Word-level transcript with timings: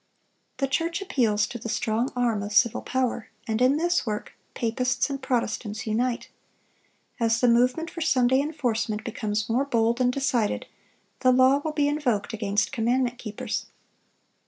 The 0.57 0.65
church 0.67 0.99
appeals 0.99 1.45
to 1.45 1.59
the 1.59 1.69
strong 1.69 2.11
arm 2.15 2.41
of 2.41 2.53
civil 2.53 2.81
power, 2.81 3.29
and 3.47 3.61
in 3.61 3.77
this 3.77 4.03
work, 4.03 4.33
papists 4.55 5.11
and 5.11 5.21
Protestants 5.21 5.85
unite. 5.85 6.29
As 7.19 7.39
the 7.39 7.47
movement 7.47 7.91
for 7.91 8.01
Sunday 8.01 8.39
enforcement 8.41 9.03
becomes 9.03 9.47
more 9.47 9.63
bold 9.63 10.01
and 10.01 10.11
decided, 10.11 10.65
the 11.19 11.31
law 11.31 11.61
will 11.63 11.73
be 11.73 11.87
invoked 11.87 12.33
against 12.33 12.71
commandment 12.71 13.19
keepers. 13.19 13.67